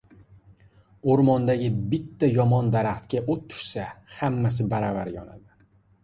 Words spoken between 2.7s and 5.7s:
daraxtga o‘t tushsa, hammasi baravar yonadi.